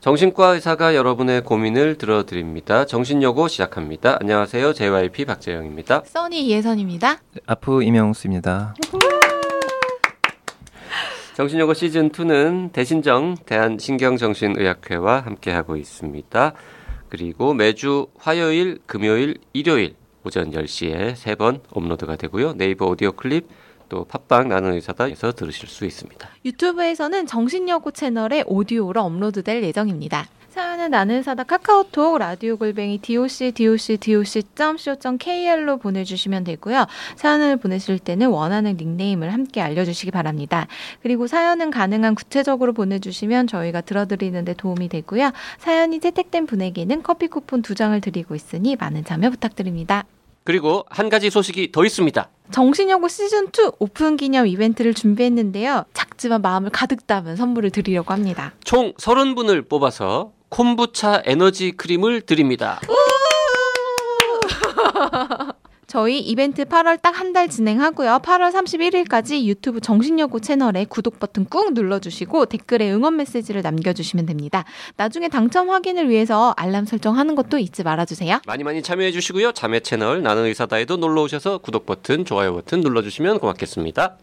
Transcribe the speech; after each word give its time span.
정신과 0.00 0.54
의사가 0.54 0.94
여러분의 0.94 1.44
고민을 1.44 1.98
들어드립니다. 1.98 2.86
정신여고 2.86 3.48
시작합니다. 3.48 4.16
안녕하세요. 4.18 4.72
JYP 4.72 5.26
박재영입니다. 5.26 6.04
써니 6.06 6.46
이혜선입니다. 6.46 7.18
아프 7.44 7.82
이명수입니다. 7.82 8.74
정신여고 11.36 11.74
시즌2는 11.74 12.72
대신정 12.72 13.36
대한신경정신의학회와 13.44 15.20
함께하고 15.20 15.76
있습니다. 15.76 16.54
그리고 17.10 17.52
매주 17.52 18.06
화요일, 18.18 18.78
금요일, 18.86 19.36
일요일 19.52 19.96
오전 20.24 20.50
10시에 20.50 21.14
3번 21.14 21.60
업로드가 21.70 22.16
되고요. 22.16 22.54
네이버 22.54 22.86
오디오 22.86 23.12
클립 23.12 23.48
또 23.90 24.04
팟빵 24.04 24.48
나는 24.48 24.72
의사다에서 24.72 25.32
들으실 25.32 25.68
수 25.68 25.84
있습니다. 25.84 26.26
유튜브에서는 26.46 27.26
정신여고 27.26 27.90
채널에 27.90 28.44
오디오로 28.46 29.02
업로드될 29.02 29.62
예정입니다. 29.62 30.26
사연은 30.48 30.90
나는 30.90 31.22
사다 31.22 31.44
카카오톡 31.44 32.18
라디오 32.18 32.56
골뱅이 32.56 32.98
doc 32.98 33.52
doc 33.52 33.98
doc.co.kr로 33.98 35.76
보내주시면 35.78 36.42
되고요. 36.42 36.86
사연을 37.14 37.56
보내실 37.56 38.00
때는 38.00 38.28
원하는 38.30 38.76
닉네임을 38.76 39.32
함께 39.32 39.60
알려주시기 39.60 40.10
바랍니다. 40.10 40.66
그리고 41.02 41.28
사연은 41.28 41.70
가능한 41.70 42.16
구체적으로 42.16 42.72
보내주시면 42.72 43.46
저희가 43.46 43.82
들어드리는데 43.82 44.54
도움이 44.54 44.88
되고요. 44.88 45.30
사연이 45.58 46.00
채택된 46.00 46.46
분에게는 46.46 47.04
커피 47.04 47.28
쿠폰 47.28 47.62
두 47.62 47.76
장을 47.76 48.00
드리고 48.00 48.34
있으니 48.34 48.74
많은 48.74 49.04
참여 49.04 49.30
부탁드립니다. 49.30 50.04
그리고 50.42 50.84
한 50.90 51.08
가지 51.08 51.30
소식이 51.30 51.70
더 51.70 51.84
있습니다. 51.84 52.28
정신여고 52.50 53.06
시즌2 53.06 53.76
오픈 53.78 54.16
기념 54.16 54.46
이벤트를 54.46 54.94
준비했는데요. 54.94 55.84
작지만 55.94 56.42
마음을 56.42 56.70
가득 56.70 57.06
담은 57.06 57.36
선물을 57.36 57.70
드리려고 57.70 58.12
합니다. 58.12 58.52
총 58.64 58.92
30분을 58.94 59.68
뽑아서 59.68 60.32
콤부차 60.48 61.22
에너지 61.24 61.72
크림을 61.72 62.22
드립니다. 62.22 62.80
저희 65.90 66.20
이벤트 66.20 66.64
8월 66.64 67.02
딱 67.02 67.16
한 67.18 67.32
달 67.32 67.48
진행하고요. 67.48 68.20
8월 68.22 68.52
31일까지 68.52 69.44
유튜브 69.44 69.80
정신여고 69.80 70.38
채널에 70.38 70.84
구독 70.84 71.18
버튼 71.18 71.44
꾹 71.44 71.72
눌러주시고 71.74 72.46
댓글에 72.46 72.92
응원 72.92 73.16
메시지를 73.16 73.62
남겨주시면 73.62 74.26
됩니다. 74.26 74.64
나중에 74.96 75.28
당첨 75.28 75.68
확인을 75.68 76.08
위해서 76.08 76.54
알람 76.56 76.86
설정하는 76.86 77.34
것도 77.34 77.58
잊지 77.58 77.82
말아주세요. 77.82 78.40
많이 78.46 78.62
많이 78.62 78.82
참여해 78.82 79.10
주시고요. 79.10 79.50
자매 79.52 79.80
채널 79.80 80.22
나는 80.22 80.44
의사다에도 80.44 80.96
놀러 80.96 81.22
오셔서 81.22 81.58
구독 81.58 81.86
버튼, 81.86 82.24
좋아요 82.24 82.54
버튼 82.54 82.80
눌러주시면 82.82 83.40
고맙겠습니다. 83.40 84.16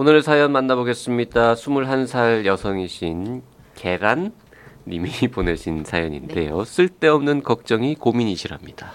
오늘의 0.00 0.22
사연 0.22 0.50
만나보겠습니다. 0.52 1.56
21살 1.56 2.46
여성이신 2.46 3.42
계란 3.74 4.32
님이 4.86 5.10
보내신 5.30 5.84
사연인데요. 5.84 6.64
쓸데없는 6.64 7.42
걱정이 7.42 7.96
고민이시랍니다. 7.96 8.92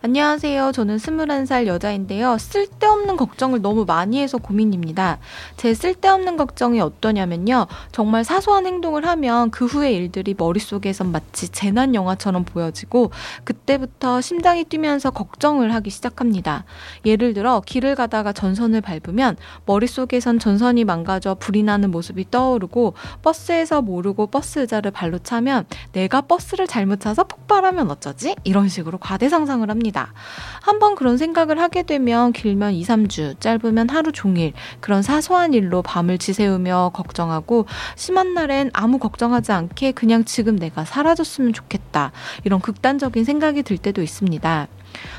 안녕하세요. 0.00 0.70
저는 0.70 0.96
21살 0.98 1.66
여자인데요. 1.66 2.38
쓸데없는 2.38 3.16
걱정을 3.16 3.60
너무 3.62 3.84
많이 3.84 4.20
해서 4.20 4.38
고민입니다. 4.38 5.18
제 5.56 5.74
쓸데없는 5.74 6.36
걱정이 6.36 6.80
어떠냐면요. 6.80 7.66
정말 7.90 8.22
사소한 8.22 8.64
행동을 8.64 9.04
하면 9.08 9.50
그 9.50 9.66
후의 9.66 9.96
일들이 9.96 10.36
머릿속에선 10.38 11.10
마치 11.10 11.48
재난 11.48 11.96
영화처럼 11.96 12.44
보여지고 12.44 13.10
그때부터 13.42 14.20
심장이 14.20 14.62
뛰면서 14.62 15.10
걱정을 15.10 15.74
하기 15.74 15.90
시작합니다. 15.90 16.64
예를 17.04 17.34
들어 17.34 17.60
길을 17.66 17.96
가다가 17.96 18.32
전선을 18.32 18.82
밟으면 18.82 19.36
머릿속에선 19.66 20.38
전선이 20.38 20.84
망가져 20.84 21.34
불이 21.34 21.64
나는 21.64 21.90
모습이 21.90 22.30
떠오르고 22.30 22.94
버스에서 23.22 23.82
모르고 23.82 24.28
버스 24.28 24.60
의자를 24.60 24.92
발로 24.92 25.18
차면 25.18 25.64
내가 25.90 26.20
버스를 26.20 26.68
잘못 26.68 27.00
차서 27.00 27.24
폭발하면 27.24 27.90
어쩌지? 27.90 28.36
이런 28.44 28.68
식으로 28.68 28.98
과대 28.98 29.28
상상을 29.28 29.68
합니다. 29.68 29.87
합니다. 29.88 30.12
한번 30.60 30.94
그런 30.94 31.16
생각을 31.16 31.58
하게 31.58 31.82
되면 31.82 32.32
길면 32.32 32.74
2, 32.74 32.82
3주, 32.84 33.40
짧으면 33.40 33.88
하루 33.88 34.12
종일 34.12 34.52
그런 34.80 35.02
사소한 35.02 35.54
일로 35.54 35.82
밤을 35.82 36.18
지새우며 36.18 36.90
걱정하고 36.94 37.66
심한 37.96 38.34
날엔 38.34 38.70
아무 38.74 38.98
걱정하지 38.98 39.52
않게 39.52 39.92
그냥 39.92 40.24
지금 40.24 40.56
내가 40.56 40.84
사라졌으면 40.84 41.52
좋겠다. 41.52 42.12
이런 42.44 42.60
극단적인 42.60 43.24
생각이 43.24 43.62
들 43.62 43.78
때도 43.78 44.02
있습니다. 44.02 44.68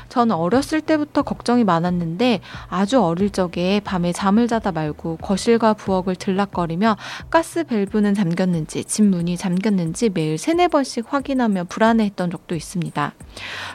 저는 0.08 0.34
어렸을 0.34 0.80
때부터 0.80 1.22
걱정이 1.22 1.64
많았는데 1.64 2.40
아주 2.68 3.02
어릴 3.02 3.30
적에 3.30 3.80
밤에 3.84 4.12
잠을 4.12 4.48
자다 4.48 4.72
말고 4.72 5.16
거실과 5.18 5.74
부엌을 5.74 6.16
들락거리며 6.16 6.96
가스 7.30 7.64
밸브는 7.64 8.14
잠겼는지 8.14 8.84
집 8.84 9.04
문이 9.04 9.36
잠겼는지 9.36 10.10
매일 10.10 10.36
세네 10.36 10.68
번씩 10.68 11.12
확인하며 11.12 11.64
불안해했던 11.64 12.30
적도 12.30 12.54
있습니다. 12.54 13.14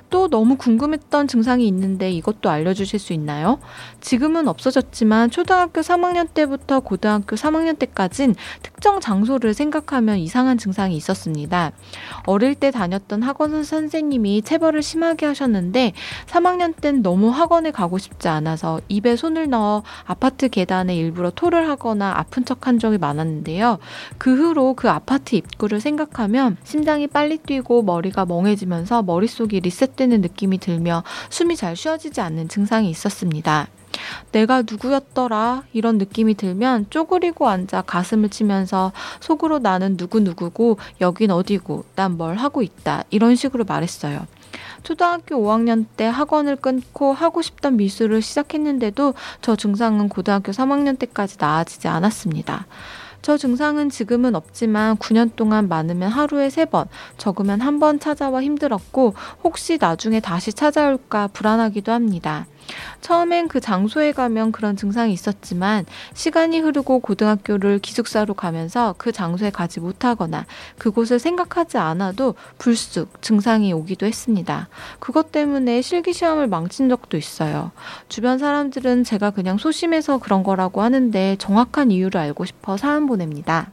또 0.09 0.28
너무 0.28 0.57
궁금했던 0.57 1.28
증상이 1.28 1.67
있는데 1.67 2.12
이것도 2.12 2.50
알려주실 2.50 3.00
수 3.00 3.13
있나요? 3.13 3.59
지금은 4.01 4.47
없어졌지만 4.47 5.31
초등학교 5.31 5.81
3학년 5.81 6.33
때부터 6.33 6.81
고등학교 6.81 7.35
3학년 7.35 7.79
때까진 7.79 8.35
특정 8.62 9.00
장소를 9.00 9.53
생각하면 9.53 10.17
이상한 10.17 10.57
증상이 10.57 10.95
있었습니다. 10.97 11.72
어릴 12.25 12.56
때 12.56 12.72
다녔던 12.72 13.23
학원 13.23 13.63
선생님이 13.63 14.41
체벌을 14.41 14.83
심하게 14.83 15.25
하셨는데 15.27 15.84
3학년 16.28 16.75
땐 16.79 17.01
너무 17.01 17.29
학원에 17.29 17.72
가고 17.72 17.97
싶지 17.97 18.28
않아서 18.28 18.79
입에 18.88 19.16
손을 19.16 19.50
넣어 19.50 19.84
아파트 20.06 20.50
계단에 20.50 20.96
일부러 20.96 21.29
토를 21.29 21.68
하거나 21.69 22.13
아픈 22.16 22.46
척한 22.46 22.79
적이 22.79 22.97
많았는데요. 22.97 23.79
그 24.18 24.35
후로 24.35 24.74
그 24.75 24.90
아파트 24.90 25.35
입구를 25.35 25.79
생각하면 25.79 26.57
심장이 26.63 27.07
빨리 27.07 27.38
뛰고 27.38 27.84
머리가 27.84 28.25
멍해지면서 28.25 29.03
머릿속이 29.03 29.59
리셋되는 29.59 30.22
느낌이 30.22 30.57
들며 30.59 31.03
숨이 31.29 31.56
잘 31.56 31.75
쉬어지지 31.75 32.22
않는 32.22 32.47
증상이 32.47 32.90
있었습니다. 32.90 33.68
내가 34.31 34.63
누구였더라 34.63 35.63
이런 35.73 35.97
느낌이 35.97 36.35
들면 36.35 36.88
쪼그리고 36.90 37.47
앉아 37.47 37.84
가슴을 37.84 38.29
치면서 38.29 38.91
속으로 39.19 39.59
나는 39.59 39.96
누구누구고 39.97 40.78
여긴 41.01 41.31
어디고 41.31 41.85
난 41.95 42.16
뭘 42.18 42.35
하고 42.38 42.62
있다 42.62 43.03
이런 43.09 43.35
식으로 43.35 43.63
말했어요. 43.66 44.25
초등학교 44.84 45.35
5학년 45.38 45.85
때 45.97 46.06
학원을 46.06 46.57
끊고 46.57 47.12
하고 47.13 47.41
싶던 47.41 47.75
미술을 47.78 48.22
시작했는데도 48.22 49.13
저 49.41 49.56
증상은 49.56 50.07
고등학교 50.09 50.51
3학년 50.51 51.00
때까지 51.00 51.38
나아지지 51.40 51.88
않았습니다. 51.88 52.68
저 53.24 53.38
증상은 53.38 53.90
지금은 53.90 54.35
없지만 54.35 54.97
9년 54.97 55.35
동안 55.35 55.68
많으면 55.68 56.09
하루에 56.12 56.47
3번, 56.50 56.88
적으면 57.18 57.59
한 57.62 57.79
번 57.79 58.00
찾아와 58.00 58.44
힘들었고 58.44 59.16
혹시 59.44 59.79
나중에 59.81 60.19
다시 60.19 60.53
찾아올까 60.53 61.28
불안하기도 61.34 61.91
합니다. 61.91 62.45
처음엔 63.01 63.47
그 63.47 63.59
장소에 63.59 64.11
가면 64.11 64.51
그런 64.51 64.75
증상이 64.75 65.13
있었지만 65.13 65.85
시간이 66.13 66.59
흐르고 66.59 66.99
고등학교를 66.99 67.79
기숙사로 67.79 68.33
가면서 68.33 68.95
그 68.97 69.11
장소에 69.11 69.49
가지 69.49 69.79
못하거나 69.79 70.45
그곳을 70.77 71.19
생각하지 71.19 71.77
않아도 71.77 72.35
불쑥 72.57 73.21
증상이 73.21 73.73
오기도 73.73 74.05
했습니다. 74.05 74.69
그것 74.99 75.31
때문에 75.31 75.81
실기시험을 75.81 76.47
망친 76.47 76.89
적도 76.89 77.17
있어요. 77.17 77.71
주변 78.09 78.37
사람들은 78.39 79.03
제가 79.03 79.31
그냥 79.31 79.57
소심해서 79.57 80.17
그런 80.17 80.43
거라고 80.43 80.81
하는데 80.81 81.35
정확한 81.37 81.91
이유를 81.91 82.19
알고 82.19 82.45
싶어 82.45 82.77
사연 82.77 83.05
보냅니다. 83.05 83.71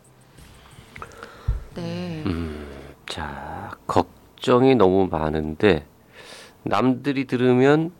네. 1.75 2.23
음, 2.27 2.67
자, 3.09 3.71
걱정이 3.87 4.75
너무 4.75 5.09
많은데 5.11 5.87
남들이 6.65 7.27
들으면 7.27 7.93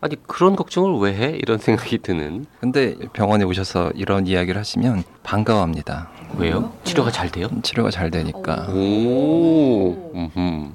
아니 0.00 0.16
그런 0.26 0.56
걱정을 0.56 0.98
왜 1.00 1.14
해? 1.14 1.36
이런 1.36 1.58
생각이 1.58 1.98
드는. 1.98 2.46
근데 2.60 2.96
병원에 3.12 3.44
오셔서 3.44 3.92
이런 3.94 4.26
이야기를 4.26 4.58
하시면 4.58 5.04
반가워합니다. 5.22 6.08
왜요? 6.36 6.72
치료가 6.84 7.10
잘 7.10 7.30
돼요? 7.30 7.48
치료가 7.62 7.90
잘 7.90 8.10
되니까. 8.10 8.68
오, 8.70 9.92
음. 10.14 10.72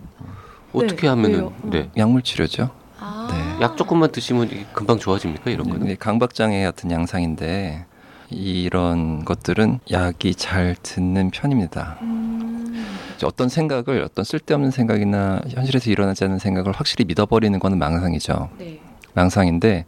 어떻게 0.74 1.08
하면은 1.08 1.50
네. 1.64 1.90
약물 1.98 2.22
치료죠. 2.22 2.70
아. 3.00 3.28
네. 3.32 3.64
약 3.64 3.78
조금만 3.78 4.12
드시면 4.12 4.50
금방 4.74 5.00
좋아집니까 5.00 5.50
이런 5.50 5.70
거는? 5.70 5.88
네, 5.88 5.96
강박장애 5.96 6.64
같은 6.64 6.92
양상인데 6.92 7.86
이런 8.30 9.24
것들은 9.24 9.80
약이 9.92 10.36
잘 10.36 10.76
듣는 10.84 11.32
편입니다. 11.32 11.98
음. 12.02 12.86
어떤 13.24 13.48
생각을 13.48 14.04
어떤 14.04 14.26
쓸데없는 14.26 14.72
생각이나 14.72 15.40
현실에서 15.48 15.90
일어나지 15.90 16.26
않는 16.26 16.38
생각을 16.38 16.74
확실히 16.74 17.06
믿어버리는 17.06 17.58
것은 17.58 17.78
망상이죠. 17.78 18.50
네. 18.60 18.82
망상인데 19.16 19.86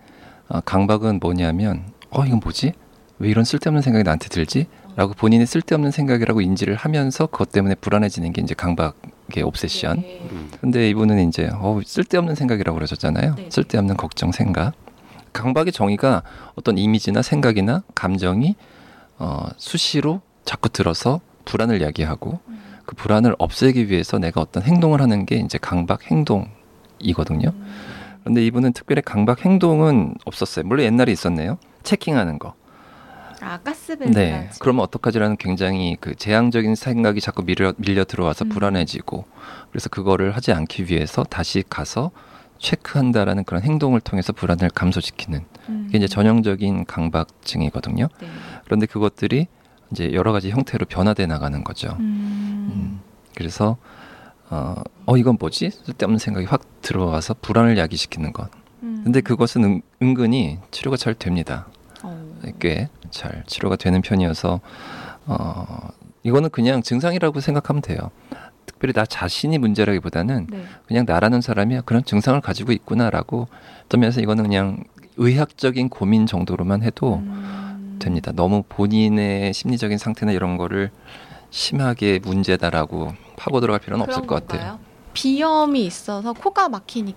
어, 0.50 0.62
강박은 0.62 1.20
뭐냐면 1.22 1.84
어 2.10 2.26
이건 2.26 2.40
뭐지? 2.40 2.74
왜 3.20 3.30
이런 3.30 3.46
쓸데없는 3.46 3.82
생각이 3.82 4.04
나한테 4.04 4.30
들지? 4.30 4.68
라고 4.96 5.14
본인이 5.14 5.46
쓸데없는 5.46 5.92
생각이라고 5.92 6.42
인지를 6.42 6.76
하면서 6.76 7.28
그것 7.28 7.52
때문에 7.52 7.76
불안해지는 7.76 8.34
게 8.34 8.42
이제 8.42 8.56
강박의 8.56 9.44
옵세션. 9.44 10.02
네. 10.02 10.28
근데 10.60 10.90
이분은 10.90 11.28
이제 11.28 11.50
어 11.54 11.80
쓸데없는 11.86 12.34
생각이라고 12.34 12.76
그러셨잖아요. 12.76 13.36
네. 13.36 13.50
쓸데없는 13.52 13.98
걱정 13.98 14.32
생각. 14.32 14.74
강박의 15.34 15.72
정의가 15.72 16.24
어떤 16.56 16.78
이미지나 16.80 17.22
생각이나 17.22 17.84
감정이 17.94 18.56
어, 19.20 19.46
수시로 19.58 20.22
자꾸 20.46 20.70
들어서 20.70 21.20
불안을 21.46 21.82
야기하고 21.82 22.40
그 22.86 22.96
불안을 22.96 23.36
없애기 23.38 23.90
위해서 23.90 24.18
내가 24.18 24.42
어떤 24.42 24.64
행동을 24.64 25.02
하는 25.02 25.26
게 25.26 25.36
이제 25.36 25.58
강박 25.58 26.10
행동이거든요. 26.10 27.52
그 27.52 27.56
런데 28.28 28.46
이분은 28.46 28.74
특별히 28.74 29.02
강박 29.02 29.46
행동은 29.46 30.16
없었어요. 30.26 30.66
물론 30.66 30.86
옛날에 30.86 31.12
있었네요. 31.12 31.58
체킹하는 31.84 32.40
거. 32.40 32.54
아 33.42 33.60
가스벨. 33.60 34.12
네. 34.12 34.50
그러면 34.60 34.84
어떡하지라는 34.84 35.38
굉장히 35.38 35.96
그 36.00 36.16
재앙적인 36.16 36.76
생각이 36.76 37.22
자꾸 37.22 37.44
밀려, 37.44 37.74
밀려 37.78 38.04
들어와서 38.04 38.46
음. 38.46 38.50
불안해지고 38.50 39.26
그래서 39.72 39.90
그거를 39.90 40.36
하지 40.36 40.52
않기 40.52 40.86
위해서 40.86 41.24
다시 41.24 41.64
가서 41.68 42.12
체크한다라는 42.58 43.44
그런 43.44 43.62
행동을 43.62 44.02
통해서 44.02 44.34
불안을 44.34 44.72
감소시키는 44.72 45.46
음. 45.70 45.86
이게 45.88 46.00
이제 46.00 46.08
전형적인 46.08 46.86
강박증이거든요. 46.86 48.08
네. 48.20 48.28
그런데 48.66 48.88
그것들이 48.88 49.48
이제 49.92 50.12
여러 50.14 50.34
가지 50.34 50.50
형태로 50.50 50.88
변화돼 50.88 51.28
나가는 51.28 51.64
거죠. 51.64 51.96
음. 52.00 52.72
음. 52.74 53.00
그래서 53.36 53.78
어, 54.50 54.76
어 55.06 55.18
이건 55.18 55.38
뭐지? 55.40 55.72
쓸데없는 55.72 56.20
생각이 56.20 56.46
확 56.46 56.82
들어와서 56.82 57.36
불안을 57.42 57.78
야기시키는 57.78 58.34
것. 58.34 58.50
음. 58.84 59.02
근데 59.04 59.22
그것은 59.22 59.64
은, 59.64 59.82
은근히 60.02 60.60
치료가 60.72 60.98
잘 60.98 61.14
됩니다. 61.14 61.68
어. 62.04 62.28
꽤잘 62.60 63.44
치료가 63.48 63.76
되는 63.76 64.02
편이어서 64.02 64.60
어 65.26 65.90
이거는 66.24 66.50
그냥 66.50 66.82
증상이라고 66.82 67.40
생각하면 67.40 67.82
돼요. 67.82 68.12
특별히 68.66 68.94
나 68.94 69.06
자신이 69.06 69.58
문제라기보다는 69.58 70.48
네. 70.50 70.64
그냥 70.88 71.06
나라는 71.08 71.42
사람이 71.42 71.82
그런 71.86 72.04
증상을 72.04 72.40
가지고 72.42 72.72
있구나라고 72.74 73.48
어떤 73.86 74.00
면에서 74.02 74.22
이거는 74.22 74.44
그냥 74.44 74.84
의학적인 75.18 75.90
고민 75.90 76.26
정도로만 76.28 76.84
해도 76.84 77.16
음. 77.16 77.98
됩니다. 78.00 78.32
너무 78.36 78.64
본인의 78.70 79.54
심리적인 79.54 79.98
상태나 79.98 80.32
이런 80.32 80.58
거를 80.58 80.92
심하게 81.50 82.20
문제다라고 82.20 83.14
파고 83.36 83.60
들어갈 83.62 83.80
필요는 83.80 84.04
없을 84.04 84.26
것 84.28 84.48
같아요. 84.48 84.80
비염이 85.14 85.86
있어서 85.86 86.34
코가 86.34 86.70
막히는 86.70 87.14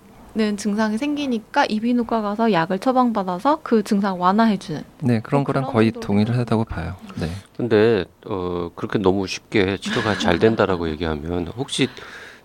증상이 0.57 0.97
생기니까 0.97 1.65
이비인후과 1.65 2.21
가서 2.21 2.51
약을 2.51 2.79
처방받아서 2.79 3.59
그 3.63 3.83
증상 3.83 4.19
완화해주는. 4.19 4.83
네, 5.01 5.19
그런 5.21 5.41
뭐 5.41 5.45
거랑 5.45 5.63
그런 5.63 5.73
거의 5.73 5.91
정도로. 5.91 6.07
동의를 6.07 6.37
하다고 6.37 6.65
봐요. 6.65 6.95
네. 7.15 7.29
근데 7.57 8.05
어 8.25 8.69
그렇게 8.75 8.97
너무 8.97 9.27
쉽게 9.27 9.77
치료가 9.77 10.17
잘 10.17 10.39
된다라고 10.39 10.89
얘기하면 10.89 11.47
혹시 11.49 11.89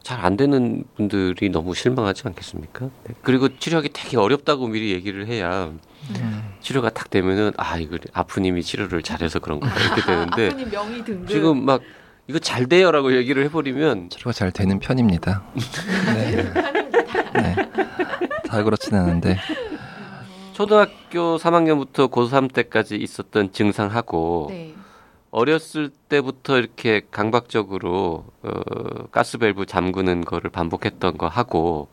잘 0.02 0.24
안 0.24 0.36
되는 0.36 0.84
분들이 0.96 1.48
너무 1.48 1.74
실망하지 1.74 2.22
않겠습니까? 2.26 2.90
네. 3.08 3.14
그리고 3.22 3.48
치료하기 3.58 3.88
되게 3.92 4.16
어렵다고 4.16 4.68
미리 4.68 4.92
얘기를 4.92 5.26
해야 5.26 5.64
음. 5.64 5.80
치료가 6.66 6.90
딱 6.90 7.10
되면은 7.10 7.52
아 7.58 7.76
이거 7.78 7.96
아픈 8.12 8.42
님이 8.42 8.60
치료를 8.60 9.02
잘해서 9.02 9.38
그런 9.38 9.60
거다 9.60 9.72
이렇게 9.78 10.02
되는데 10.02 10.46
아프님 10.50 10.70
명의 10.70 11.04
등급. 11.04 11.28
지금 11.28 11.64
막 11.64 11.80
이거 12.26 12.40
잘 12.40 12.66
돼요라고 12.66 13.14
얘기를 13.14 13.44
해버리면 13.44 14.10
치료가 14.10 14.32
잘 14.32 14.50
되는 14.50 14.80
편입니다. 14.80 15.44
네. 16.12 16.52
네. 17.34 17.56
다 18.48 18.64
그렇진 18.64 18.96
않은데. 18.96 19.38
초등학교 20.54 21.36
3학년부터 21.36 22.10
고3 22.10 22.52
때까지 22.52 22.96
있었던 22.96 23.52
증상하고 23.52 24.46
네. 24.50 24.74
어렸을 25.30 25.90
때부터 26.08 26.58
이렇게 26.58 27.02
강박적으로 27.12 28.24
어, 28.42 29.06
가스밸브 29.12 29.66
잠그는 29.66 30.24
거를 30.24 30.50
반복했던 30.50 31.16
거 31.16 31.28
하고 31.28 31.86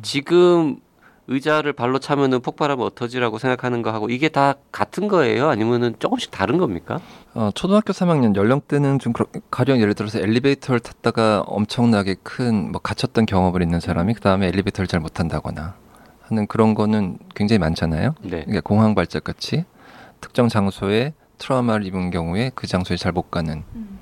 지금 0.00 0.80
의자를 1.28 1.72
발로 1.74 1.98
차면은 1.98 2.40
폭발하면 2.40 2.84
어떠지라고 2.86 3.38
생각하는 3.38 3.82
거 3.82 3.92
하고 3.92 4.08
이게 4.08 4.28
다 4.28 4.54
같은 4.72 5.08
거예요? 5.08 5.48
아니면은 5.50 5.94
조금씩 5.98 6.30
다른 6.30 6.56
겁니까? 6.58 7.00
어, 7.34 7.50
초등학교 7.54 7.92
3학년 7.92 8.34
연령대는 8.34 8.98
좀 8.98 9.12
그렇, 9.12 9.26
가령 9.50 9.80
예를 9.80 9.94
들어서 9.94 10.18
엘리베이터를 10.18 10.80
탔다가 10.80 11.42
엄청나게 11.46 12.16
큰 12.22 12.72
뭐 12.72 12.80
갇혔던 12.80 13.26
경험을 13.26 13.62
있는 13.62 13.78
사람이 13.80 14.14
그 14.14 14.20
다음에 14.20 14.48
엘리베이터를 14.48 14.86
잘 14.88 15.00
못한다거나 15.00 15.74
하는 16.22 16.46
그런 16.46 16.74
거는 16.74 17.18
굉장히 17.34 17.58
많잖아요. 17.58 18.14
네. 18.22 18.40
그러니까 18.44 18.60
공황 18.62 18.94
발작 18.94 19.24
같이 19.24 19.64
특정 20.20 20.48
장소에 20.48 21.12
트라우마를 21.38 21.86
입은 21.86 22.10
경우에 22.10 22.50
그 22.54 22.66
장소에 22.66 22.96
잘 22.96 23.12
못 23.12 23.30
가는 23.30 23.62
음. 23.74 23.98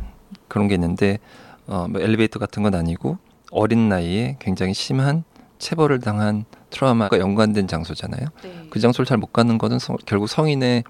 그런 0.49 0.69
게 0.69 0.75
있는데 0.75 1.19
어, 1.67 1.87
뭐 1.89 2.01
엘리베이터 2.01 2.39
같은 2.39 2.63
건 2.63 2.75
아니고 2.75 3.19
어린 3.51 3.89
나이에 3.89 4.37
굉장히 4.39 4.75
심한 4.75 5.25
체벌을 5.59 6.01
당한 6.01 6.45
트라우마가 6.81 7.19
연관된 7.19 7.69
장소잖아요. 7.69 8.29
네. 8.43 8.67
그 8.71 8.81
장소를 8.81 9.07
잘 9.07 9.17
못 9.17 9.33
가는 9.33 9.57
거는 9.57 9.79
성- 9.79 9.97
결국 10.05 10.29
성인의 10.29 10.85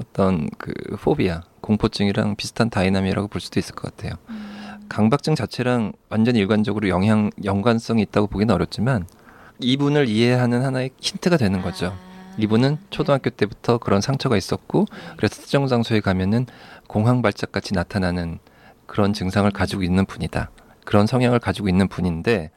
어떤 0.00 0.48
그 0.58 0.72
포비아, 1.00 1.42
공포증이랑 1.60 2.36
비슷한 2.36 2.70
다이나미라고 2.70 3.28
볼 3.28 3.40
수도 3.40 3.58
있을 3.58 3.74
것 3.74 3.94
같아요. 3.94 4.14
음. 4.30 4.50
강박증 4.88 5.34
자체랑 5.34 5.92
완전히 6.08 6.38
일관적으로 6.38 6.88
영향 6.88 7.30
연관성이 7.42 8.02
있다고 8.02 8.26
보기는 8.28 8.54
어렵지만 8.54 9.06
이분을 9.60 10.08
이해하는 10.08 10.64
하나의 10.64 10.90
힌트가 11.00 11.36
되는 11.36 11.62
거죠. 11.62 11.86
아. 11.86 12.34
이분은 12.38 12.78
초등학교 12.90 13.30
때부터 13.30 13.78
그런 13.78 14.00
상처가 14.00 14.36
있었고 14.36 14.86
그래서 15.16 15.36
특정 15.40 15.66
장소에 15.68 16.00
가면은 16.00 16.46
공황 16.88 17.22
발작 17.22 17.50
같이 17.52 17.72
나타나는 17.74 18.38
그런 18.86 19.12
증상을 19.12 19.50
가지고 19.52 19.82
있는 19.82 20.04
분이다. 20.04 20.50
그런 20.84 21.06
성향을 21.06 21.38
가지고 21.38 21.68
있는 21.68 21.88
분인데 21.88 22.36
네. 22.38 22.50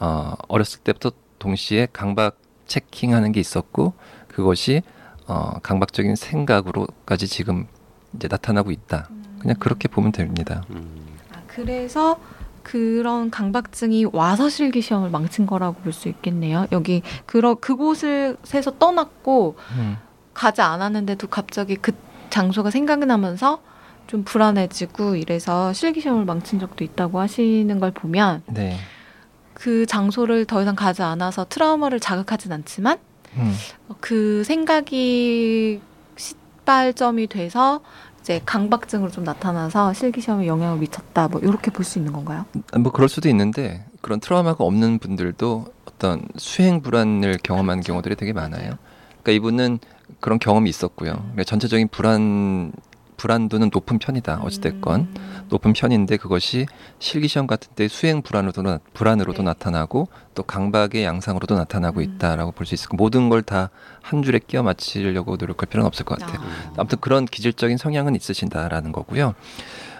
어, 0.00 0.34
어렸을 0.48 0.80
때부터 0.80 1.12
동시에 1.46 1.88
강박 1.92 2.36
체킹하는 2.66 3.32
게 3.32 3.40
있었고 3.40 3.94
그것이 4.28 4.82
어, 5.26 5.58
강박적인 5.62 6.14
생각으로까지 6.14 7.26
지금 7.26 7.66
이제 8.14 8.28
나타나고 8.30 8.70
있다. 8.70 9.08
그냥 9.40 9.56
그렇게 9.58 9.88
보면 9.88 10.12
됩니다. 10.12 10.62
음. 10.70 11.04
아, 11.32 11.40
그래서 11.48 12.18
그런 12.62 13.30
강박증이 13.30 14.06
와서 14.12 14.48
실기 14.48 14.80
시험을 14.82 15.10
망친 15.10 15.46
거라고 15.46 15.80
볼 15.82 15.92
수 15.92 16.08
있겠네요. 16.08 16.66
여기 16.70 17.02
그러 17.26 17.54
그곳을에서 17.56 18.78
떠났고 18.78 19.56
음. 19.76 19.96
가지 20.34 20.60
않았는데도 20.62 21.26
갑자기 21.26 21.74
그 21.74 21.90
장소가 22.30 22.70
생각이 22.70 23.04
나면서 23.04 23.60
좀 24.06 24.22
불안해지고 24.22 25.16
이래서 25.16 25.72
실기 25.72 26.00
시험을 26.00 26.24
망친 26.24 26.60
적도 26.60 26.84
있다고 26.84 27.18
하시는 27.18 27.80
걸 27.80 27.90
보면 27.90 28.42
네. 28.46 28.76
그 29.62 29.86
장소를 29.86 30.44
더 30.44 30.60
이상 30.60 30.74
가지 30.74 31.02
않아서 31.02 31.46
트라우마를 31.48 32.00
자극하진 32.00 32.50
않지만 32.50 32.98
음. 33.36 33.54
그 34.00 34.42
생각이 34.42 35.80
시발점이 36.16 37.28
돼서 37.28 37.80
이제 38.20 38.40
강박증으로 38.44 39.12
좀 39.12 39.22
나타나서 39.22 39.92
실기 39.92 40.20
시험에 40.20 40.48
영향을 40.48 40.78
미쳤다. 40.78 41.28
뭐 41.28 41.40
이렇게 41.40 41.70
볼 41.70 41.84
수 41.84 42.00
있는 42.00 42.12
건가요? 42.12 42.44
뭐 42.76 42.90
그럴 42.90 43.08
수도 43.08 43.28
있는데 43.28 43.84
그런 44.00 44.18
트라우마가 44.18 44.64
없는 44.64 44.98
분들도 44.98 45.66
어떤 45.86 46.26
수행 46.38 46.82
불안을 46.82 47.38
경험한 47.44 47.82
경우들이 47.82 48.16
되게 48.16 48.32
많아요. 48.32 48.78
그러니까 49.22 49.30
이분은 49.30 49.78
그런 50.18 50.40
경험이 50.40 50.70
있었고요. 50.70 51.12
그러니까 51.12 51.44
전체적인 51.44 51.86
불안 51.88 52.72
불안도는 53.26 53.70
높은 53.72 54.00
편이다. 54.00 54.40
어찌됐건 54.42 55.00
음. 55.00 55.46
높은 55.48 55.72
편인데 55.74 56.16
그것이 56.16 56.66
실기 56.98 57.28
시험 57.28 57.46
같은 57.46 57.70
때 57.76 57.86
수행 57.86 58.20
불안으로도 58.20 58.62
나- 58.62 58.80
불안으로도 58.94 59.38
네. 59.38 59.44
나타나고 59.44 60.08
또 60.34 60.42
강박의 60.42 61.04
양상으로도 61.04 61.54
나타나고 61.54 62.00
음. 62.00 62.02
있다라고 62.02 62.50
볼 62.50 62.66
수 62.66 62.74
있을 62.74 62.88
거. 62.88 62.96
모든 62.96 63.28
걸 63.28 63.42
다 63.42 63.70
한 64.02 64.22
줄에 64.24 64.40
끼워 64.44 64.64
맞추려고 64.64 65.36
노력할 65.36 65.68
필요는 65.68 65.86
없을 65.86 66.04
것 66.04 66.18
같아요. 66.18 66.40
아. 66.40 66.72
아무튼 66.78 66.98
그런 67.00 67.24
기질적인 67.26 67.76
성향은 67.76 68.16
있으신다라는 68.16 68.90
거고요. 68.90 69.34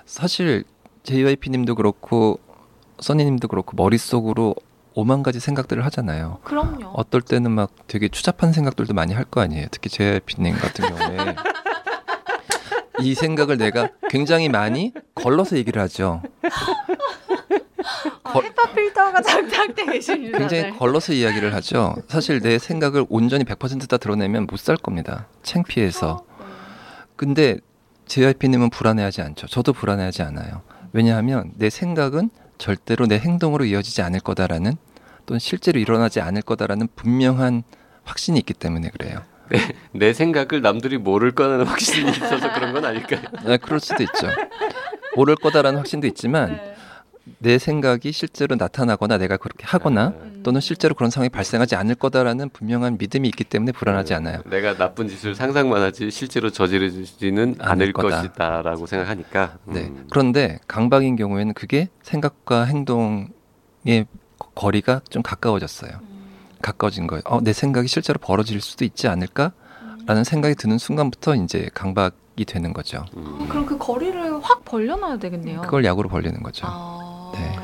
사실 0.05 0.65
JYP님도 1.05 1.77
그렇고 1.77 2.41
써니님도 2.99 3.47
그렇고 3.47 3.77
머릿속으로 3.77 4.57
오만 4.95 5.23
가지 5.23 5.39
생각들을 5.39 5.85
하잖아요. 5.87 6.39
그럼요. 6.43 6.89
어떨 6.95 7.23
때는 7.23 7.53
막 7.53 7.71
되게 7.87 8.09
추잡한 8.09 8.53
생각들도 8.53 8.93
많이 8.95 9.15
할 9.15 9.25
거 9.25 9.41
아니에요. 9.41 9.67
특히 9.71 9.89
JYP님 9.91 10.55
같은 10.57 10.89
경우에 10.89 11.35
이 13.01 13.15
생각을 13.15 13.57
내가 13.57 13.89
굉장히 14.11 14.49
많이 14.49 14.93
걸러서 15.15 15.57
얘기를 15.57 15.81
하죠. 15.83 16.23
아, 18.25 18.33
거- 18.33 18.41
헤파 18.43 18.73
필터가 18.73 19.21
장착돼 19.23 19.87
계십니다. 19.87 20.39
굉장히 20.39 20.63
네. 20.65 20.71
걸러서 20.71 21.13
이야기를 21.13 21.55
하죠. 21.55 21.95
사실 22.09 22.41
내 22.41 22.59
생각을 22.59 23.05
온전히 23.09 23.45
100%다 23.45 23.97
드러내면 23.97 24.47
못 24.47 24.59
살 24.59 24.77
겁니다. 24.77 25.27
창피해서. 25.43 26.25
근데 27.17 27.59
JYP님은 28.07 28.71
불안해하지 28.71 29.23
않죠. 29.23 29.47
저도 29.49 29.73
불안해하지 29.73 30.23
않아요. 30.23 30.63
왜냐하면 30.93 31.51
내 31.57 31.71
생각은 31.71 32.31
절대로 32.59 33.07
내 33.07 33.19
행동으로 33.19 33.65
이어지지 33.65 34.03
않을 34.03 34.21
거다라는 34.21 34.75
또는 35.27 35.39
실제로 35.41 35.79
일어나지 35.81 36.21
않을 36.21 36.43
거다라는 36.43 36.89
분명한 36.95 37.63
확신이 38.05 38.39
있기 38.41 38.55
때문에 38.55 38.91
그래요. 38.91 39.21
내 39.93 40.13
생각을 40.13 40.63
남들이 40.63 40.99
모를 40.99 41.33
거라는 41.33 41.65
확신이 41.67 42.11
있어서 42.11 42.53
그런 42.53 42.73
건 42.73 42.85
아닐까요? 42.85 43.23
네, 43.45 43.57
그럴 43.59 43.81
수도 43.81 44.03
있죠. 44.03 44.29
모를 45.17 45.37
거다라는 45.37 45.79
확신도 45.79 46.07
있지만 46.09 46.53
네. 46.53 46.75
내 47.39 47.59
생각이 47.59 48.11
실제로 48.11 48.57
나타나거나 48.57 49.17
내가 49.19 49.37
그렇게 49.37 49.65
하거나 49.65 50.09
음. 50.09 50.41
또는 50.43 50.61
실제로 50.61 50.95
그런 50.95 51.11
상황이 51.11 51.29
발생하지 51.29 51.77
않을 51.77 51.95
거다라는 51.95 52.49
분명한 52.51 52.97
믿음이 52.99 53.29
있기 53.29 53.45
때문에 53.45 53.71
불안하지 53.73 54.09
네. 54.11 54.15
않아요. 54.17 54.43
내가 54.47 54.77
나쁜 54.77 55.07
짓을 55.09 55.35
상상만 55.35 55.83
하지 55.83 56.11
실제로 56.11 56.51
저지르지는 56.51 57.57
않을 57.61 57.93
거다. 57.93 58.23
것이다라고 58.23 58.87
생각하니까. 58.87 59.59
네. 59.67 59.83
음. 59.83 60.07
그런데 60.11 60.59
강박인 60.67 61.15
경우에는 61.17 61.55
그게 61.55 61.89
생각과 62.03 62.65
행동의 62.65 64.07
거리가 64.55 65.03
좀 65.09 65.23
가까워졌어요. 65.23 66.12
가까워진 66.63 67.07
거예요. 67.07 67.23
어, 67.27 67.41
내 67.41 67.53
생각이 67.53 67.89
실제로 67.89 68.19
벌어질 68.19 68.61
수도 68.61 68.85
있지 68.85 69.09
않을까라는 69.09 70.25
생각이 70.25 70.55
드는 70.55 70.79
순간부터 70.79 71.35
이제 71.37 71.69
강박이 71.75 72.45
되는 72.47 72.73
거죠. 72.73 73.05
음. 73.17 73.41
어, 73.43 73.47
그럼 73.49 73.67
그 73.67 73.77
거리를 73.77 74.41
확 74.43 74.65
벌려놔야 74.65 75.19
되겠네요. 75.19 75.63
그걸 75.63 75.85
약으로 75.85 76.09
벌리는 76.09 76.43
거죠. 76.43 76.67
아. 76.69 77.33
네. 77.35 77.57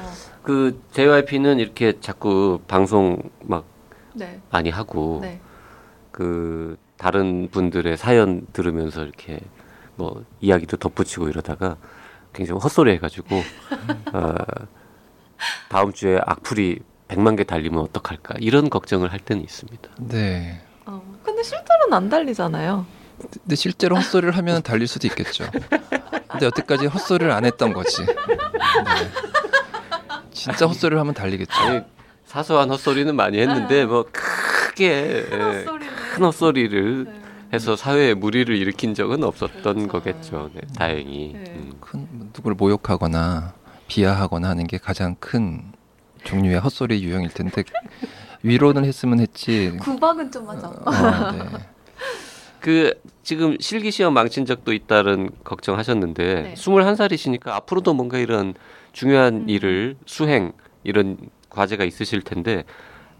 그 0.42 0.82
JYP는 0.92 1.58
이렇게 1.58 2.00
자꾸 2.00 2.60
방송 2.66 3.18
막 3.42 3.64
네. 4.14 4.40
많이 4.50 4.70
하고 4.70 5.18
네. 5.22 5.40
그 6.10 6.76
다른 6.96 7.48
분들의 7.50 7.96
사연 7.96 8.46
들으면서 8.52 9.02
이렇게 9.02 9.40
뭐 9.94 10.24
이야기도 10.40 10.76
덧붙이고 10.76 11.28
이러다가 11.28 11.76
굉장히 12.32 12.60
헛소리 12.60 12.92
해가지고 12.92 13.36
어, 14.12 14.34
다음 15.68 15.92
주에 15.92 16.18
악플이 16.24 16.80
100만 17.08 17.36
개 17.36 17.44
달리면 17.44 17.80
어떡할까 17.80 18.34
이런 18.38 18.70
걱정을 18.70 19.10
할 19.12 19.18
때는 19.18 19.42
있습니다. 19.42 19.90
네. 19.98 20.60
어. 20.86 21.02
근데 21.22 21.42
실제로는 21.42 21.92
안 21.94 22.08
달리잖아요. 22.08 22.86
근데 23.18 23.56
실제로 23.56 23.96
헛소리를 23.96 24.36
하면 24.36 24.62
달릴 24.62 24.86
수도 24.86 25.06
있겠죠. 25.08 25.44
근데 26.28 26.46
여태까지 26.46 26.86
헛소리를 26.86 27.30
안 27.32 27.44
했던 27.44 27.72
거지. 27.72 28.04
네. 28.06 28.14
진짜 30.32 30.66
헛소리를 30.66 30.98
하면 31.00 31.14
달리겠죠. 31.14 31.52
아니 31.60 31.80
사소한 32.26 32.70
헛소리는 32.70 33.14
많이 33.16 33.38
했는데 33.40 33.84
뭐 33.86 34.04
크게. 34.12 35.24
큰 35.28 36.24
헛소리를 36.24 37.04
네. 37.04 37.20
해서 37.52 37.74
사회에 37.74 38.12
무리를 38.14 38.54
일으킨 38.54 38.94
적은 38.94 39.24
없었던 39.24 39.62
그렇죠. 39.62 39.88
거겠죠. 39.88 40.50
네, 40.54 40.60
다행히. 40.76 41.32
네. 41.32 41.44
음. 41.56 41.72
큰 41.80 42.06
누구를 42.34 42.54
모욕하거나 42.56 43.54
비하하거나 43.88 44.48
하는 44.48 44.66
게 44.66 44.76
가장 44.76 45.16
큰 45.18 45.72
종류의 46.24 46.60
헛소리 46.60 47.02
유형일 47.02 47.30
텐데 47.30 47.64
위로는 48.42 48.84
했으면 48.84 49.20
했지. 49.20 49.72
구박은 49.80 50.30
좀 50.30 50.48
하죠. 50.48 50.66
어, 50.66 50.90
네. 51.32 51.38
그 52.60 53.00
지금 53.22 53.56
실기 53.60 53.90
시험 53.90 54.14
망친 54.14 54.46
적도 54.46 54.72
있다는 54.72 55.30
걱정하셨는데 55.44 56.34
네. 56.42 56.54
21살이시니까 56.54 57.48
앞으로도 57.48 57.94
뭔가 57.94 58.18
이런 58.18 58.54
중요한 58.92 59.42
음. 59.42 59.48
일을 59.48 59.96
수행 60.06 60.52
이런 60.84 61.18
과제가 61.50 61.84
있으실 61.84 62.22
텐데 62.22 62.64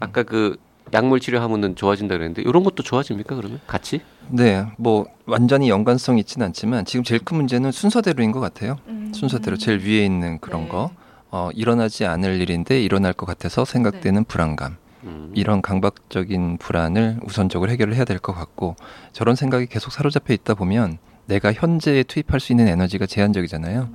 아까 0.00 0.22
그 0.22 0.56
약물 0.92 1.20
치료하면은 1.20 1.76
좋아진다 1.76 2.16
그랬는데 2.16 2.42
이런 2.42 2.64
것도 2.64 2.82
좋아집니까 2.82 3.36
그러면 3.36 3.60
같이? 3.66 4.00
네, 4.28 4.66
뭐 4.78 5.06
완전히 5.26 5.68
연관성이 5.68 6.20
있지는 6.20 6.46
않지만 6.46 6.84
지금 6.84 7.04
제일 7.04 7.22
큰 7.24 7.36
문제는 7.36 7.72
순서대로인 7.72 8.32
것 8.32 8.40
같아요. 8.40 8.78
음. 8.88 9.12
순서대로 9.14 9.56
제일 9.56 9.80
위에 9.80 10.04
있는 10.04 10.38
그런 10.38 10.62
네. 10.62 10.68
거. 10.68 10.90
어, 11.30 11.50
일어나지 11.54 12.06
않을 12.06 12.40
일인데 12.40 12.80
일어날 12.82 13.12
것 13.12 13.26
같아서 13.26 13.64
생각되는 13.64 14.24
불안감. 14.24 14.76
음. 15.04 15.30
이런 15.34 15.62
강박적인 15.62 16.58
불안을 16.58 17.18
우선적으로 17.24 17.70
해결을 17.70 17.94
해야 17.94 18.04
될 18.04 18.18
것 18.18 18.32
같고 18.32 18.74
저런 19.12 19.36
생각이 19.36 19.66
계속 19.66 19.92
사로잡혀 19.92 20.34
있다 20.34 20.54
보면 20.54 20.98
내가 21.26 21.52
현재에 21.52 22.02
투입할 22.02 22.40
수 22.40 22.52
있는 22.52 22.66
에너지가 22.68 23.06
제한적이잖아요. 23.06 23.90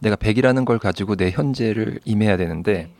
내가 0.00 0.16
100이라는 0.16 0.64
걸 0.64 0.78
가지고 0.78 1.16
내 1.16 1.30
현재를 1.30 2.00
임해야 2.04 2.36
되는데 2.36 2.90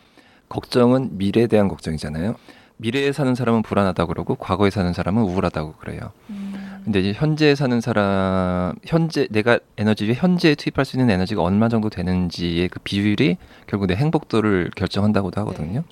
걱정은 0.48 1.16
미래에 1.18 1.46
대한 1.46 1.68
걱정이잖아요. 1.68 2.36
미래에 2.78 3.12
사는 3.12 3.34
사람은 3.34 3.62
불안하다고 3.62 4.08
그러고 4.08 4.34
과거에 4.36 4.70
사는 4.70 4.92
사람은 4.92 5.22
우울하다고 5.22 5.74
그래요. 5.74 6.12
음. 6.30 6.80
근데 6.84 7.00
이제 7.00 7.12
현재에 7.12 7.54
사는 7.54 7.80
사람 7.80 8.74
현재 8.84 9.26
내가 9.30 9.58
에너지 9.76 10.12
현재에 10.12 10.54
투입할 10.54 10.84
수 10.84 10.96
있는 10.96 11.10
에너지가 11.10 11.42
얼마 11.42 11.68
정도 11.68 11.90
되는지의 11.90 12.68
그 12.68 12.78
비율이 12.80 13.36
결국 13.66 13.86
내 13.86 13.94
행복도를 13.94 14.70
결정한다고도 14.74 15.40
하거든요. 15.42 15.82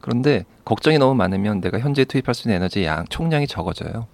그런데 0.00 0.44
걱정이 0.64 0.98
너무 0.98 1.14
많으면 1.14 1.60
내가 1.60 1.78
현재에 1.78 2.04
투입할 2.04 2.34
수 2.34 2.48
있는 2.48 2.56
에너지의 2.56 2.86
양 2.86 3.04
총량이 3.08 3.46
적어져요. 3.46 4.06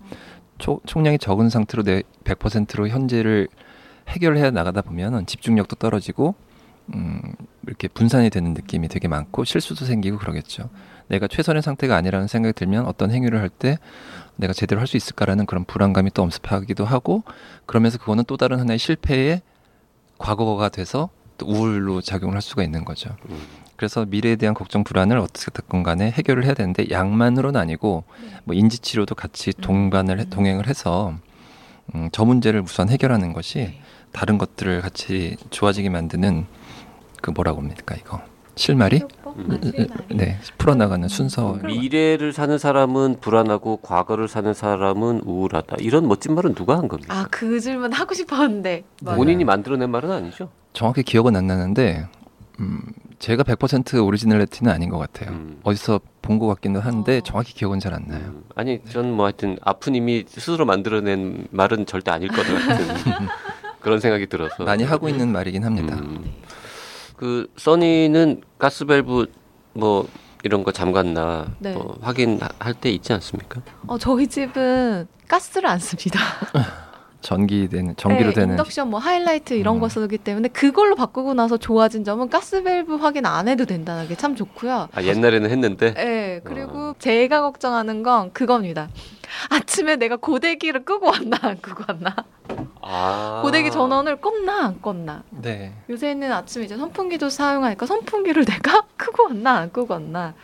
초, 0.59 0.81
총량이 0.87 1.19
적은 1.19 1.51
상태로 1.51 1.83
내 1.83 2.03
100%로 2.25 2.89
현재를 2.89 3.49
해결해 4.09 4.51
나가다 4.51 4.83
보면은 4.83 5.27
집중력도 5.27 5.77
떨어지고 5.77 6.35
음, 6.95 7.21
이렇게 7.67 7.87
분산이 7.87 8.31
되는 8.31 8.55
느낌이 8.55 8.89
되게 8.89 9.09
많고 9.09 9.45
실수도 9.45 9.85
생기고 9.85 10.19
그러겠죠. 10.19 10.71
내가 11.09 11.27
최선의 11.27 11.63
상태가 11.63 11.97
아니라는 11.97 12.27
생각이 12.27 12.53
들면 12.55 12.87
어떤 12.87 13.11
행위를 13.11 13.41
할 13.41 13.49
때 13.49 13.79
내가 14.37 14.53
제대로 14.53 14.81
할 14.81 14.87
수 14.87 14.97
있을까라는 14.97 15.47
그런 15.47 15.65
불안감이 15.65 16.11
또 16.15 16.23
엄습하기도 16.23 16.85
하고 16.85 17.23
그러면서 17.67 17.99
그거는 17.99 18.25
또 18.27 18.37
다른 18.37 18.61
하나의 18.61 18.79
실패의 18.79 19.43
과거가 20.19 20.69
돼서 20.69 21.09
또 21.39 21.47
우울로 21.47 22.01
작용을 22.01 22.35
할 22.35 22.43
수가 22.43 22.63
있는 22.63 22.85
거죠. 22.85 23.11
음. 23.31 23.41
그래서 23.77 24.05
미래에 24.05 24.37
대한 24.37 24.55
걱정 24.55 24.83
불안을 24.85 25.19
어떻게든 25.19 25.83
간에 25.85 26.11
해결을 26.11 26.45
해야 26.45 26.55
되는데 26.55 26.87
약만으로는 26.91 27.61
아니고 27.61 28.05
뭐 28.45 28.55
인지 28.57 28.79
치료도 28.81 29.15
같이 29.15 29.53
동반을 29.53 30.19
해- 30.19 30.25
음. 30.25 30.31
동행을 30.31 30.67
해서 30.67 31.15
음, 31.95 32.09
저 32.13 32.25
문제를 32.25 32.61
우선 32.61 32.89
해결하는 32.89 33.33
것이 33.33 33.59
네. 33.59 33.81
다른 34.13 34.37
것들을 34.37 34.81
같이 34.83 35.37
좋아지게 35.51 35.91
만드는 35.91 36.47
그 37.23 37.31
뭐라고 37.31 37.61
합니까 37.61 37.95
이거 37.99 38.21
실마리 38.63 39.01
음. 39.37 39.61
네 40.11 40.37
풀어나가는 40.59 41.07
순서 41.09 41.59
미래를 41.65 42.33
사는 42.33 42.59
사람은 42.59 43.19
불안하고 43.21 43.79
과거를 43.79 44.27
사는 44.27 44.53
사람은 44.53 45.23
우울하다. 45.25 45.77
이런 45.79 46.09
멋진 46.09 46.35
말은 46.35 46.55
누가 46.55 46.77
한 46.77 46.89
겁니까? 46.89 47.15
아, 47.17 47.27
그 47.31 47.61
질문 47.61 47.93
하고 47.93 48.15
싶었는데. 48.15 48.83
맞아요. 49.03 49.17
본인이 49.17 49.45
만들어낸 49.45 49.91
말은 49.91 50.11
아니죠. 50.11 50.51
정확히 50.73 51.03
기억은 51.05 51.37
안 51.37 51.47
나는데 51.47 52.07
음, 52.59 52.81
제가 53.21 53.45
100% 53.45 54.05
오리지널리티는 54.05 54.71
아닌 54.73 54.91
것 54.91 54.99
같아요. 54.99 55.31
음. 55.31 55.61
어디서 55.63 56.01
본 56.21 56.39
것 56.41 56.47
같기도 56.49 56.81
한데 56.81 57.19
어. 57.19 57.21
정확히 57.23 57.55
기억은 57.55 57.79
잘 57.81 57.95
안 57.95 58.05
나요. 58.09 58.21
음, 58.27 58.43
아니 58.57 58.81
전뭐 58.85 59.25
하여튼 59.25 59.57
아프님이 59.63 60.25
스스로 60.27 60.67
만들어낸 60.67 61.47
말은 61.53 61.87
절대 61.87 62.11
아닐 62.11 62.29
것 62.29 62.37
같은 62.45 62.49
그런 63.81 64.01
생각이 64.01 64.27
들어서 64.27 64.65
많이 64.65 64.83
하고 64.83 65.09
있는 65.09 65.31
말이긴 65.33 65.65
합니다. 65.65 65.95
음. 65.97 66.25
그 67.19 67.51
써니는 67.57 68.43
가스밸브 68.59 69.27
뭐 69.75 70.09
이런 70.45 70.63
거 70.63 70.71
잠갔나 70.73 71.47
네. 71.59 71.75
뭐 71.75 71.99
확인할 72.01 72.75
때 72.81 72.91
있지 72.91 73.13
않습니까? 73.13 73.61
어, 73.89 73.99
저희 73.99 74.27
집은 74.29 75.07
가스를 75.27 75.69
안 75.69 75.79
씁니다. 75.81 76.21
전기 77.21 77.69
되는 77.69 77.97
전기로 77.97 78.29
네, 78.29 78.35
되는 78.35 78.51
인덕션 78.51 78.91
뭐 78.91 79.01
하이라이트 79.01 79.55
이런 79.55 79.77
음. 79.77 79.81
거 79.81 79.89
쓰기 79.89 80.19
때문에 80.19 80.47
그걸로 80.49 80.95
바꾸고 80.95 81.35
나서 81.35 81.57
좋아진 81.57 82.05
점은 82.05 82.29
가스밸브 82.31 82.95
확인 82.95 83.27
안 83.27 83.49
해도 83.49 83.65
된다는 83.65 84.07
게 84.07 84.15
참 84.15 84.37
좋고요. 84.37 84.89
아 84.95 85.03
옛날에는 85.03 85.51
했는데 85.51 85.95
네, 85.95 86.41
그리고 86.45 86.95
제가 87.01 87.41
걱정하는 87.43 88.05
건 88.05 88.33
그겁니다. 88.33 88.89
아침에 89.51 89.97
내가 89.97 90.15
고데기를 90.17 90.85
끄고 90.85 91.07
왔나 91.09 91.37
안 91.43 91.61
끄고 91.61 91.83
왔나? 91.89 92.15
아. 92.91 93.41
고데기 93.43 93.71
전원을 93.71 94.17
껐나 94.17 94.49
안 94.49 94.81
껐나? 94.81 95.23
네. 95.31 95.75
요새는 95.91 96.33
아침에 96.33 96.65
이제 96.65 96.77
선풍기도 96.77 97.29
사용하니까 97.29 97.85
선풍기를 97.85 98.45
내가 98.47 98.83
끄고 98.97 99.25
왔나 99.25 99.57
안 99.59 99.73
끄고 99.73 99.93
왔나? 99.93 100.35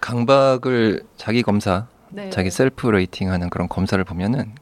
강박을 0.00 1.02
자기 1.16 1.42
검사, 1.42 1.86
네. 2.10 2.28
자기 2.28 2.50
self 2.50 2.88
rating하는 2.88 3.48
그런 3.48 3.68
검사를 3.68 4.02
보면은 4.04 4.54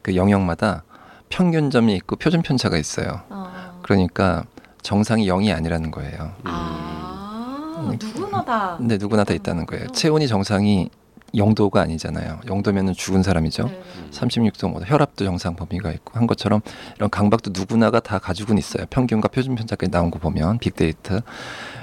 그 0.00 0.16
영역마다 0.16 0.84
평균점이 1.28 1.94
있고 1.96 2.16
표준 2.16 2.40
편차가 2.40 2.78
있어요. 2.78 3.20
어. 3.28 3.80
그러니까 3.82 4.44
정상이 4.80 5.28
0이 5.28 5.54
아니라는 5.54 5.90
거예요. 5.90 6.32
아, 6.44 7.76
음. 7.78 7.98
누구나 8.00 8.42
다. 8.44 8.76
근데 8.78 8.96
누구나 8.96 9.24
다 9.24 9.34
있다는 9.34 9.66
거예요. 9.66 9.88
체온이 9.88 10.28
정상이 10.28 10.88
0도가 11.36 11.76
아니잖아요. 11.78 12.40
0도면은 12.46 12.94
죽은 12.94 13.22
사람이죠. 13.22 13.64
네. 13.64 13.82
음. 13.96 14.10
36도 14.10 14.70
뭐 14.70 14.80
혈압도 14.84 15.24
정상 15.24 15.54
범위가 15.54 15.92
있고 15.92 16.18
한 16.18 16.26
것처럼 16.26 16.60
이런 16.96 17.10
강박도 17.10 17.50
누구나가 17.54 18.00
다 18.00 18.18
가지고는 18.18 18.58
있어요. 18.58 18.86
평균과 18.90 19.28
표준 19.28 19.54
편차까지 19.54 19.90
나온 19.90 20.10
거 20.10 20.18
보면 20.18 20.58
빅데이터. 20.58 21.20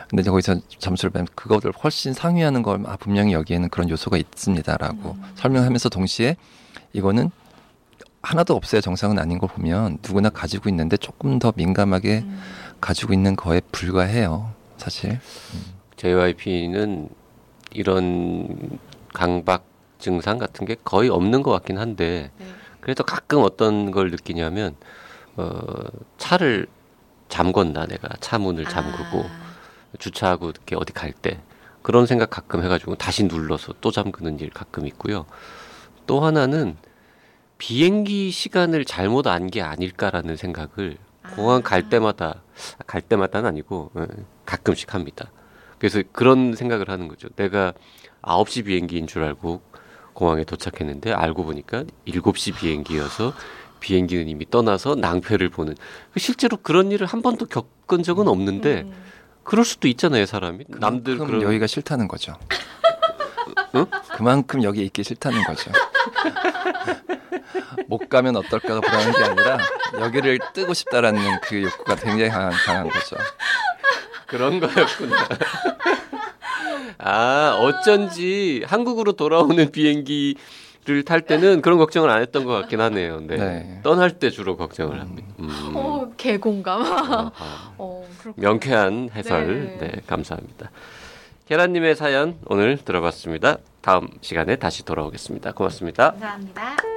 근데 0.10 0.22
이제 0.22 0.30
거기서 0.30 0.56
점수를 0.80 1.12
빼면 1.12 1.28
그거를 1.36 1.72
훨씬 1.84 2.14
상회하는 2.14 2.62
걸 2.64 2.84
아, 2.86 2.98
분명히 2.98 3.34
여기에는 3.34 3.70
그런 3.70 3.90
요소가 3.90 4.18
있습니다라고 4.18 5.12
음. 5.12 5.24
설명하면서 5.36 5.90
동시에 5.90 6.36
이거는 6.94 7.32
하나도 8.22 8.56
없어야 8.56 8.82
정상은 8.82 9.20
아닌 9.20 9.38
걸 9.38 9.50
보면 9.50 9.98
누구나 10.02 10.30
가지고 10.30 10.70
있는데 10.70 10.98
조금 10.98 11.40
더 11.40 11.54
민감하게 11.56 12.20
음. 12.26 12.40
가지고 12.80 13.14
있는 13.14 13.36
거에 13.36 13.62
불과해요. 13.72 14.52
사실. 14.78 15.20
JYP는 15.98 17.10
이런 17.72 18.80
강박 19.14 19.66
증상 20.00 20.38
같은 20.38 20.66
게 20.66 20.76
거의 20.84 21.10
없는 21.10 21.44
것 21.44 21.52
같긴 21.52 21.78
한데 21.78 22.32
네. 22.38 22.46
그래도 22.82 23.04
가끔 23.04 23.42
어떤 23.44 23.92
걸 23.92 24.12
느끼냐면 24.12 24.76
어, 25.38 25.62
차를 26.18 26.68
잠궜나 27.30 27.88
내가 27.88 28.10
차 28.20 28.38
문을 28.38 28.66
잠그고 28.66 29.24
아. 29.26 29.54
주차하고 30.00 30.50
이렇게 30.50 30.76
어디 30.76 30.92
갈 30.94 31.14
때 31.14 31.40
그런 31.82 32.06
생각 32.06 32.30
가끔 32.30 32.64
해가지고 32.64 32.96
다시 32.96 33.24
눌러서 33.24 33.76
또 33.82 33.92
잠그는 33.92 34.40
일 34.40 34.50
가끔 34.50 34.86
있고요. 34.88 35.26
또 36.08 36.22
하나는 36.22 36.78
비행기 37.58 38.32
시간을 38.32 38.86
잘못 38.86 39.28
안 39.28 39.48
게 39.48 39.62
아닐까라는 39.62 40.36
생각을 40.36 40.98
공항 41.36 41.62
갈 41.62 41.90
때마다 41.90 42.42
갈 42.88 43.02
때마다는 43.02 43.48
아니고 43.50 43.92
예, 43.98 44.06
가끔씩 44.46 44.94
합니다. 44.94 45.32
그래서 45.84 46.02
그런 46.14 46.56
생각을 46.56 46.90
하는 46.90 47.10
거죠. 47.10 47.28
내가 47.36 47.74
9시 48.22 48.64
비행기인 48.64 49.06
줄 49.06 49.22
알고 49.22 49.62
공항에 50.14 50.46
도착했는데 50.46 51.12
알고 51.12 51.44
보니까 51.44 51.84
7시 52.08 52.56
비행기여서 52.56 53.34
비행기는 53.82 54.30
이미 54.30 54.50
떠나서 54.50 54.96
낭패를 54.96 55.50
보는 55.50 55.76
실제로 56.16 56.56
그런 56.56 56.90
일을 56.94 57.06
한 57.06 57.22
번도 57.22 57.48
겪은 57.48 58.02
적은 58.02 58.30
없는데 58.30 58.84
음. 58.84 58.94
그럴 59.44 59.66
수도 59.66 59.90
있잖아요 59.90 60.26
사람이 60.26 60.64
남들 60.70 61.16
그만큼 61.16 61.40
그런 61.40 61.50
여기가 61.50 61.68
싫다는 61.68 62.08
거죠. 62.08 62.38
응? 63.76 63.86
그만큼 64.16 64.64
여기 64.64 64.86
있기 64.86 65.04
싫다는 65.04 65.44
거죠. 65.44 65.70
못 67.88 68.08
가면 68.08 68.38
어떨까가 68.38 68.80
불안한 68.80 69.12
게 69.12 69.22
아니라 69.22 69.58
여기를 70.00 70.40
뜨고 70.54 70.74
싶다라는 70.74 71.42
그 71.42 71.62
욕구가 71.62 71.96
굉장히 71.96 72.30
강한, 72.30 72.54
강한 72.54 72.88
거죠. 72.90 73.18
그런 74.34 74.60
거였구나. 74.60 75.16
아 76.98 77.56
어쩐지 77.60 78.64
한국으로 78.66 79.12
돌아오는 79.14 79.72
비행기 79.72 80.36
를 80.86 81.04
탈 81.06 81.22
때는 81.22 81.62
그런 81.62 81.78
걱정을 81.78 82.10
안 82.10 82.22
했던 82.22 82.44
것 82.44 82.52
같긴 82.52 82.82
하네요. 82.82 83.22
네. 83.22 83.38
네. 83.38 83.80
떠날 83.84 84.20
때 84.20 84.30
주로 84.30 84.58
걱정을 84.58 85.00
합니다. 85.00 85.28
음. 85.40 85.72
어, 85.76 86.12
개공감. 86.18 86.82
아하. 86.82 87.32
어, 87.78 88.06
그렇구나. 88.20 88.50
명쾌한 88.50 89.10
해설 89.16 89.78
네. 89.80 89.88
네. 89.88 90.02
감사합니다. 90.08 90.72
계란님의 91.48 91.96
사연 91.96 92.36
오늘 92.48 92.78
들어봤습니다. 92.84 93.60
다음 93.82 94.10
시간에 94.20 94.58
다시 94.58 94.84
돌아오겠습니다. 94.84 95.54
고맙습니다. 95.54 96.12
감사합니다. 96.12 96.93